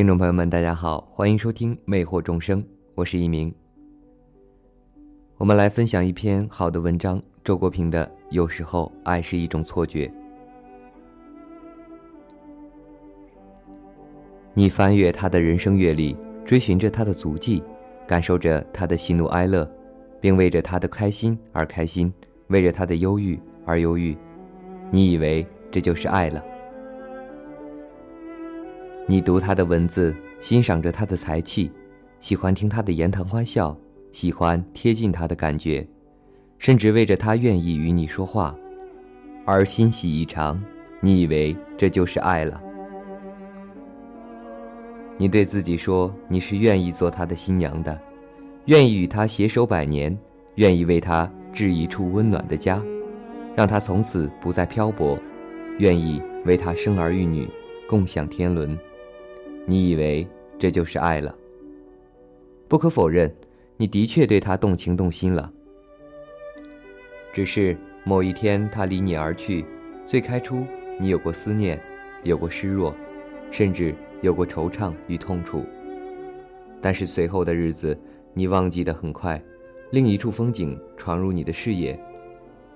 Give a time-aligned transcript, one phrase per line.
[0.00, 2.62] 听众朋友们，大家好，欢迎收听《魅惑众生》，
[2.94, 3.54] 我是一鸣。
[5.36, 10.06] 我们来分享一篇好的文章，周国平的《有时候爱是一种错觉》。
[14.54, 17.62] 你翻阅他的人生阅历，追寻着他的足迹，
[18.06, 19.70] 感受着他的喜怒哀乐，
[20.18, 22.10] 并为着他的开心而开心，
[22.46, 24.16] 为着他的忧郁而忧郁。
[24.90, 26.42] 你以为这就是爱了？
[29.10, 31.68] 你读他的文字，欣赏着他的才气，
[32.20, 33.76] 喜欢听他的言谈欢笑，
[34.12, 35.84] 喜欢贴近他的感觉，
[36.58, 38.54] 甚至为着他愿意与你说话，
[39.44, 40.62] 而欣喜异常。
[41.00, 42.62] 你以为这就是爱了？
[45.18, 48.00] 你对自己说，你是愿意做他的新娘的，
[48.66, 50.16] 愿意与他携手百年，
[50.54, 52.80] 愿意为他置一处温暖的家，
[53.56, 55.18] 让他从此不再漂泊，
[55.78, 57.48] 愿意为他生儿育女，
[57.88, 58.78] 共享天伦。
[59.66, 60.26] 你以为
[60.58, 61.34] 这就是爱了？
[62.68, 63.32] 不可否认，
[63.76, 65.52] 你的确对他动情动心了。
[67.32, 69.64] 只是某一天他离你而去，
[70.06, 70.64] 最开初
[70.98, 71.80] 你有过思念，
[72.22, 72.94] 有过失落，
[73.50, 75.64] 甚至有过惆怅与痛楚。
[76.80, 77.96] 但是随后的日子，
[78.34, 79.40] 你忘记的很快，
[79.90, 81.98] 另一处风景闯入你的视野，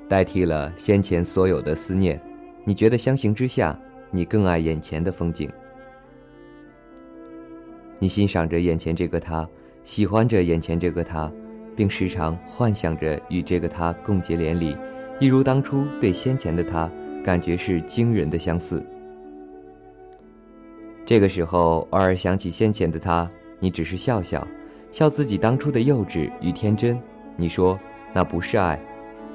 [0.09, 2.21] 代替了先前所有的思念。
[2.65, 3.79] 你觉得相形之下，
[4.11, 5.51] 你更爱眼前的风景。
[8.05, 9.49] 你欣赏着眼前这个他，
[9.83, 11.33] 喜欢着眼前这个他，
[11.75, 14.77] 并时常幻想着与这个他共结连理，
[15.19, 16.87] 一如当初对先前的他，
[17.25, 18.85] 感觉是惊人的相似。
[21.07, 23.27] 这个时候，偶尔想起先前的他，
[23.59, 24.47] 你只是笑笑，
[24.93, 27.01] 笑自己当初的幼稚与天真。
[27.39, 27.81] 你说
[28.13, 28.79] 那不是爱，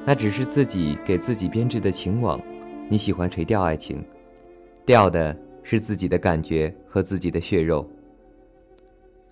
[0.06, 2.40] 那只是自己给自己编织的情网。
[2.88, 4.06] 你喜欢垂钓爱情，
[4.86, 7.84] 钓的是自己的感觉和自己的血肉。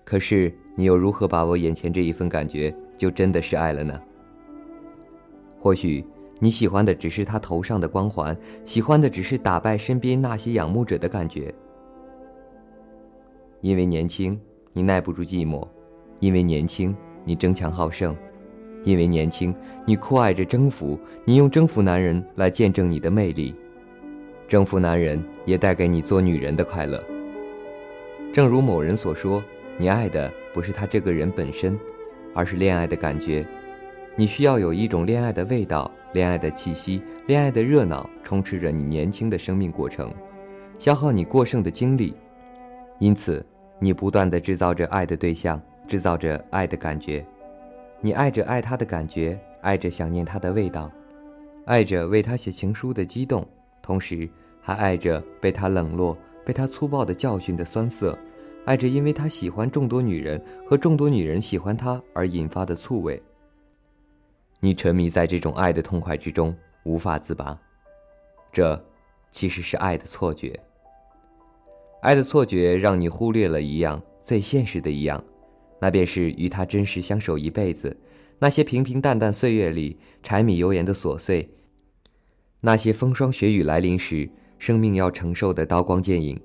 [0.08, 4.00] 可是，你又如何把握眼前这一份感觉，就真的是爱了呢？
[5.60, 6.02] 或许
[6.40, 11.54] 你喜欢的只是他头上的光环，喜欢的只是打败身边那些仰慕者的感觉。
[13.60, 14.40] 因为年轻，
[14.72, 15.68] 你耐不住寂寞；
[16.20, 18.14] 因为年轻，你争强好胜；
[18.84, 19.54] 因为年轻，
[19.84, 20.98] 你酷爱着征服。
[21.26, 23.54] 你用征服男人来见证你的魅力，
[24.48, 26.98] 征服男人也带给你做女人的快乐。
[28.32, 29.42] 正如某人所说。
[29.80, 31.78] 你爱的不是他这个人本身，
[32.34, 33.46] 而是恋爱的感觉。
[34.16, 40.12] 你需要有一种恋爱的味道、恋爱的气息、恋爱的热闹，充斥着你年轻的生命过程，
[40.80, 42.12] 消耗你过剩的精力。
[42.98, 43.44] 因此，
[43.78, 47.24] 你不断地制造着爱的对象，制造着爱的感觉。
[48.00, 50.90] 你爱着爱他的感觉，爱着想念他的味道，
[51.66, 53.46] 爱着为他写情书的激动，
[53.80, 54.28] 同时
[54.60, 58.18] 还爱着被他冷落、被他粗暴的教训的酸涩。
[58.64, 63.20] 爱着，因为他喜欢众多女人和众多女人喜欢他而引发的醋味。
[64.60, 66.54] 你沉迷在这种爱的痛快之中，
[66.84, 67.58] 无法自拔。
[68.52, 68.78] 这
[69.30, 70.58] 其实是爱的错觉。
[72.02, 75.22] 爱的错觉让你忽略了一样最现实的一样，
[75.80, 77.96] 那便是与他真实相守一辈子。
[78.38, 81.48] 那些平平淡淡岁月里柴米油盐的琐碎，
[82.60, 86.38] 那些风霜雪雨来临时生命要承受的刀光剑影，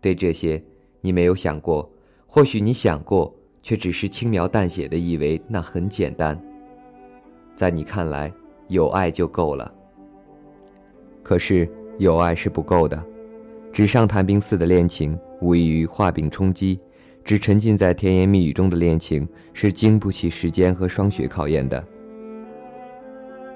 [0.00, 0.62] 对这些。
[1.00, 1.88] 你没有想过，
[2.26, 3.32] 或许你想过，
[3.62, 6.38] 却只是轻描淡写的以为那很简单。
[7.54, 8.32] 在你看来，
[8.68, 9.72] 有爱就够了。
[11.22, 13.02] 可是有爱是不够的，
[13.72, 16.78] 纸上谈兵似的恋情无异于画饼充饥，
[17.24, 21.84] 只沉浸在甜言蜜语中的恋情是经不起时间和霜雪考验的。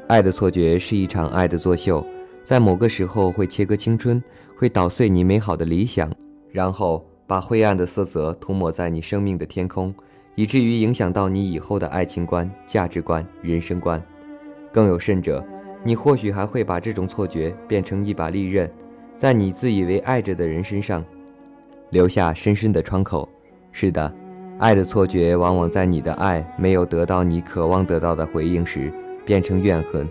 [0.09, 2.07] 爱的错觉是一场爱的作秀，
[2.45, 4.23] 在某个时候会切割青春，
[4.57, 6.13] 会捣碎你美好的理想，
[6.51, 7.05] 然后。
[7.33, 9.95] 把灰暗的色泽涂抹在你生命的天空，
[10.35, 14.03] 以至于影响到你以后的爱情观、价值观、人生观。
[14.71, 15.43] 更有甚者，
[15.83, 18.71] 你或许还会把这种错觉变成一把利刃，
[19.17, 21.03] 在你自以为爱着的人身上
[21.89, 23.27] 留下深深的创口。
[23.71, 24.15] 是的，
[24.59, 28.93] 爱的错觉往往在你的爱没有得到你渴望得到的回应时，
[29.25, 30.07] 变成怨恨，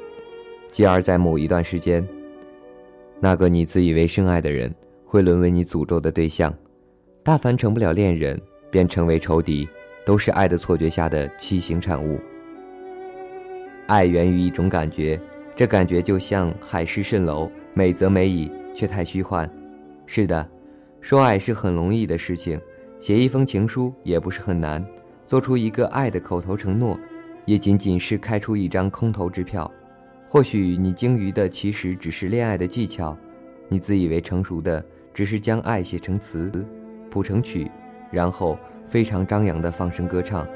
[0.71, 2.03] 继而在某一段时间，
[3.19, 4.73] 那个你自以为深爱的人
[5.05, 6.51] 会沦为你诅咒的对象。
[7.23, 8.39] 大凡成不了恋人，
[8.71, 9.69] 便成为仇敌，
[10.03, 12.19] 都是爱的错觉下的畸形产物。
[13.85, 15.21] 爱源于一种感觉，
[15.55, 19.47] 这感觉就像海市蜃楼，美则美矣，却太虚幻。
[20.07, 20.49] 是的，
[20.99, 22.59] 说爱是很容易的事情，
[22.99, 24.83] 写一封情书也不是很难，
[25.27, 26.99] 做出一个爱的口头承诺，
[27.45, 29.71] 也仅仅是开出一张空头支票。
[30.27, 33.15] 或许你精于的其实只是恋爱的技巧，
[33.67, 34.83] 你自以为成熟的
[35.13, 36.51] 只是将爱写成词。
[37.11, 37.69] 谱成曲，
[38.09, 40.47] 然后非常张扬地放声歌唱。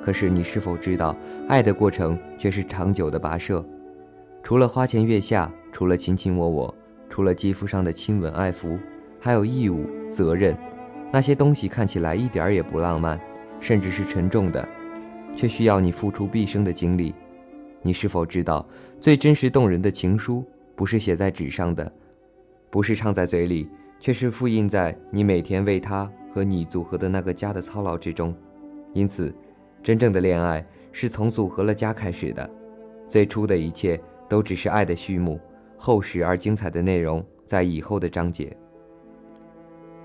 [0.00, 1.16] 可是你是否知道，
[1.48, 3.64] 爱的过程却是长久的跋涉？
[4.42, 6.74] 除了花前月下，除了卿卿我我，
[7.08, 8.78] 除了肌肤上的亲吻爱抚，
[9.18, 10.54] 还有义务、责任。
[11.10, 13.18] 那些东西看起来一点儿也不浪漫，
[13.60, 14.68] 甚至是沉重的，
[15.34, 17.14] 却需要你付出毕生的精力。
[17.80, 18.66] 你是否知道，
[19.00, 21.90] 最真实动人的情书，不是写在纸上的，
[22.68, 23.68] 不是唱在嘴里，
[24.04, 28.36] 却是复印在你每天为他和你组合的那个家的操劳之中。
[28.92, 29.34] 因此。
[29.82, 32.48] 真正的恋爱是从组合了家开始的，
[33.06, 35.38] 最初的一切都只是爱的序幕，
[35.76, 38.56] 厚实而精彩的内容在以后的章节。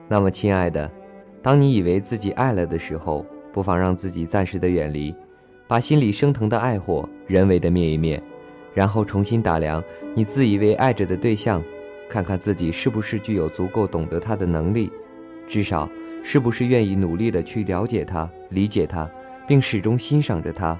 [0.10, 0.92] 那么，亲爱的，
[1.42, 5.16] 当你以为自己爱了的时候，不妨让自己暂时的远离，
[5.66, 8.22] 把心里升腾的爱火人为的灭一灭，
[8.74, 9.82] 然后重新打量
[10.14, 11.64] 你自以为爱着的对象，
[12.10, 14.92] 看看自己是不是具有足够懂得他的能力，
[15.48, 15.88] 至少
[16.24, 19.10] 是不是愿意努力的去了解他、理解他。
[19.48, 20.80] 并始终欣赏着他，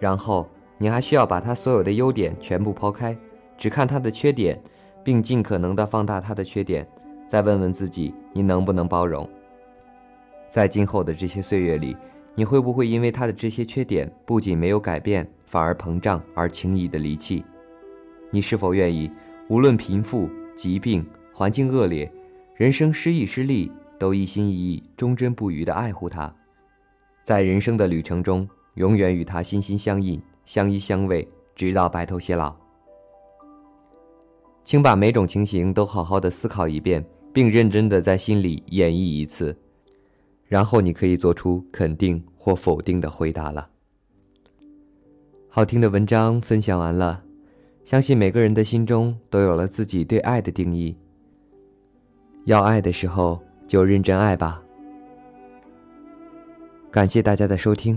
[0.00, 0.48] 然后
[0.78, 3.14] 你还需要把他所有的优点全部抛开，
[3.58, 4.58] 只看他的缺点，
[5.04, 6.88] 并尽可能的放大他的缺点，
[7.28, 9.28] 再问问自己，你能不能包容？
[10.48, 11.94] 在今后的这些岁月里，
[12.34, 17.44] 你会不会因为他的这些缺点不仅没有改变，反而膨胀而轻易的离弃？
[18.30, 19.10] 你是否愿意，
[19.48, 22.10] 无论贫富、疾病、环境恶劣，
[22.56, 26.34] 人生失意失利，都一心一意、忠贞不渝的爱护他？
[27.22, 32.54] 在人生的旅程中，永远与他心心相印、相依相偎，直到白头偕老。
[34.64, 39.56] 请把每种情形都好好的思考一遍，并认真的在心里演绎一次，
[40.46, 43.68] 然后你可以做出肯定或否定的回答了。
[45.48, 47.22] 好听的文章分享完了，
[47.86, 50.94] 相信每个人的心中都有了自己对爱的定义。
[52.44, 54.60] 要爱的时候，就认真爱吧。
[56.90, 57.96] 感谢大家的收听，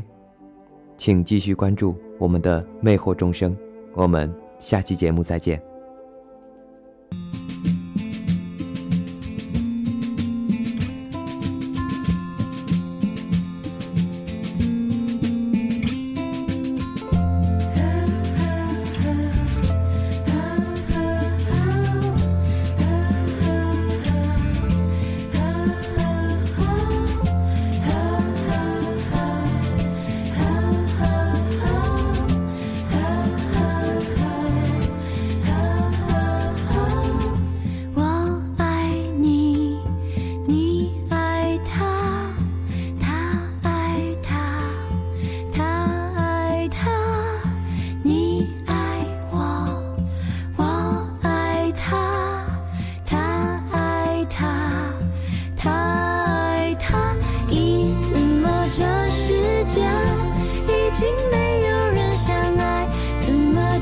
[0.95, 3.57] 请继续关注我们的魅惑众生，
[3.95, 5.68] 我们下期节目再见。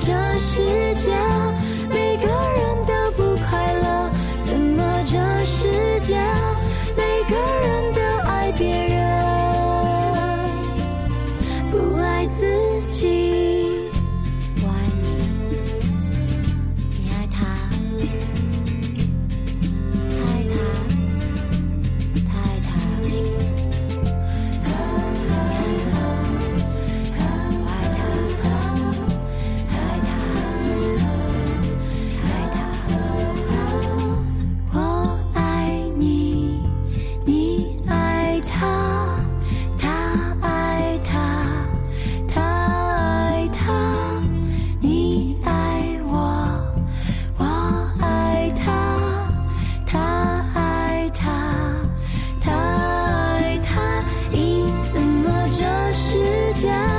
[0.08, 0.67] 这是
[56.58, 56.97] 家